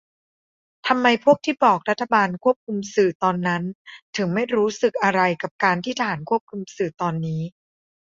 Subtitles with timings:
[0.87, 3.63] ทำไมพวกที่บอก รัฐบาลควบคุมสื่อตอนนั้น
[4.15, 7.41] ถึงไม่รู้สึกอะไรกับการที่ทหารควบคุมสื่อตอนนี้?